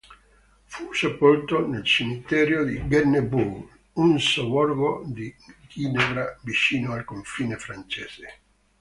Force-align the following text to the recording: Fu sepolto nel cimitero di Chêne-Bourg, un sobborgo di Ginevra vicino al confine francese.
Fu 0.65 0.91
sepolto 0.93 1.67
nel 1.67 1.83
cimitero 1.83 2.63
di 2.63 2.83
Chêne-Bourg, 2.87 3.67
un 3.97 4.19
sobborgo 4.19 5.03
di 5.05 5.31
Ginevra 5.67 6.39
vicino 6.41 6.93
al 6.93 7.05
confine 7.05 7.55
francese. 7.55 8.39